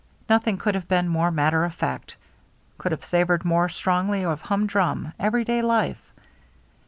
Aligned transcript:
Nothing 0.27 0.57
could 0.57 0.73
have 0.73 0.87
been 0.87 1.07
more 1.07 1.29
matter 1.29 1.63
of 1.63 1.75
fact, 1.75 2.15
could 2.79 2.91
have 2.91 3.05
savored 3.05 3.45
more 3.45 3.69
strongly 3.69 4.25
of 4.25 4.41
humdrum, 4.41 5.13
everyday 5.19 5.61
life. 5.61 6.11